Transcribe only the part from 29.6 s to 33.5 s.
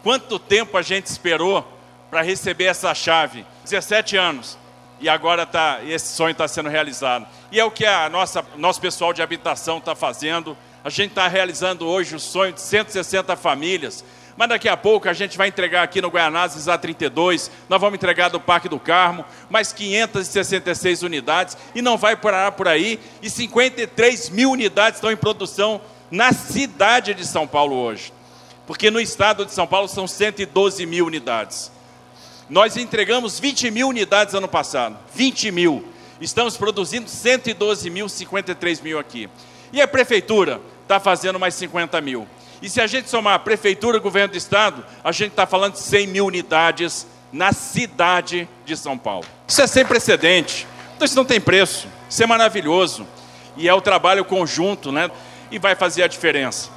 Paulo são 112 mil unidades. Nós entregamos